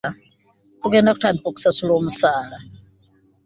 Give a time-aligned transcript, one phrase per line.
[0.81, 2.57] Tugenda kutandika okubasala omusaala.